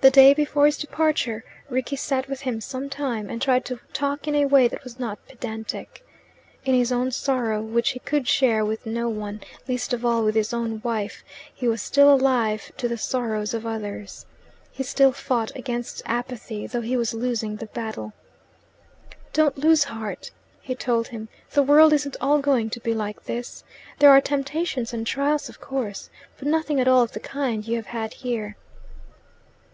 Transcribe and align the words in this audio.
The 0.00 0.10
day 0.12 0.32
before 0.32 0.66
his 0.66 0.78
departure 0.78 1.42
Rickie 1.68 1.96
sat 1.96 2.28
with 2.28 2.42
him 2.42 2.60
some 2.60 2.88
time, 2.88 3.28
and 3.28 3.42
tried 3.42 3.64
to 3.64 3.80
talk 3.92 4.28
in 4.28 4.36
a 4.36 4.46
way 4.46 4.68
that 4.68 4.84
was 4.84 5.00
not 5.00 5.18
pedantic. 5.26 6.06
In 6.64 6.72
his 6.76 6.92
own 6.92 7.10
sorrow, 7.10 7.60
which 7.60 7.90
he 7.90 7.98
could 7.98 8.28
share 8.28 8.64
with 8.64 8.86
no 8.86 9.08
one, 9.08 9.40
least 9.66 9.92
of 9.92 10.04
all 10.04 10.24
with 10.24 10.36
his 10.36 10.52
wife, 10.54 11.24
he 11.52 11.66
was 11.66 11.82
still 11.82 12.14
alive 12.14 12.70
to 12.76 12.86
the 12.86 12.96
sorrows 12.96 13.52
of 13.54 13.66
others. 13.66 14.24
He 14.70 14.84
still 14.84 15.10
fought 15.10 15.50
against 15.56 16.00
apathy, 16.06 16.68
though 16.68 16.80
he 16.80 16.96
was 16.96 17.12
losing 17.12 17.56
the 17.56 17.66
battle. 17.66 18.12
"Don't 19.32 19.58
lose 19.58 19.82
heart," 19.82 20.30
he 20.62 20.76
told 20.76 21.08
him. 21.08 21.28
"The 21.50 21.64
world 21.64 21.92
isn't 21.92 22.16
all 22.20 22.38
going 22.38 22.70
to 22.70 22.78
be 22.78 22.94
like 22.94 23.24
this. 23.24 23.64
There 23.98 24.10
are 24.10 24.20
temptations 24.20 24.92
and 24.92 25.04
trials, 25.04 25.48
of 25.48 25.60
course, 25.60 26.08
but 26.36 26.46
nothing 26.46 26.78
at 26.78 26.86
all 26.86 27.02
of 27.02 27.10
the 27.10 27.18
kind 27.20 27.66
you 27.66 27.74
have 27.74 27.86
had 27.86 28.14
here." 28.14 28.54